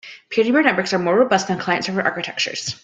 Peer-to-peer 0.31 0.63
networks 0.63 0.93
are 0.93 0.97
more 0.97 1.15
robust 1.15 1.47
than 1.47 1.59
client-server 1.59 2.01
architectures. 2.01 2.73